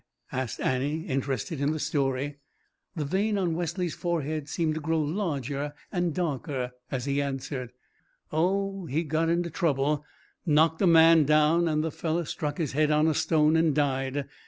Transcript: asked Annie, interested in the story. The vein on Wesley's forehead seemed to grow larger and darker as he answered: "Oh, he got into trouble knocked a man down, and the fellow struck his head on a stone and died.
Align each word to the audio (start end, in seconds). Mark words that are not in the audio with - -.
asked 0.31 0.59
Annie, 0.59 1.01
interested 1.05 1.61
in 1.61 1.73
the 1.73 1.79
story. 1.79 2.37
The 2.95 3.05
vein 3.05 3.37
on 3.37 3.53
Wesley's 3.53 3.93
forehead 3.93 4.49
seemed 4.49 4.73
to 4.73 4.81
grow 4.81 4.99
larger 4.99 5.75
and 5.91 6.11
darker 6.11 6.71
as 6.89 7.05
he 7.05 7.21
answered: 7.21 7.71
"Oh, 8.31 8.87
he 8.87 9.03
got 9.03 9.29
into 9.29 9.51
trouble 9.51 10.03
knocked 10.43 10.81
a 10.81 10.87
man 10.87 11.25
down, 11.25 11.67
and 11.67 11.83
the 11.83 11.91
fellow 11.91 12.23
struck 12.23 12.57
his 12.57 12.71
head 12.71 12.89
on 12.89 13.05
a 13.05 13.13
stone 13.13 13.55
and 13.55 13.75
died. 13.75 14.27